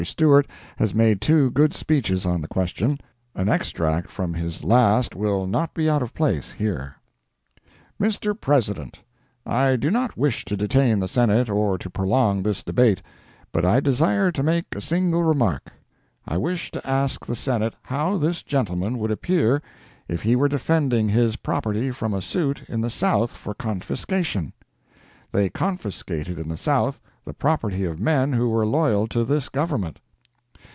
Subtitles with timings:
[0.03, 0.47] Steward
[0.77, 2.99] has made two good speeches on the question.
[3.35, 6.95] An extract from his last will not be out of place here:
[8.01, 8.33] Mr.
[8.33, 8.97] President,
[9.45, 13.03] I do not wish to detain the Senate or to prolong this debate;
[13.51, 15.71] but I desire to make a single remark.
[16.27, 19.61] I wish to ask the Senate how this gentleman would appear
[20.07, 24.53] if he were defending his property from a suit in the South for confiscation?
[25.31, 29.99] They confiscated in the South the property of men who were loyal to this Government.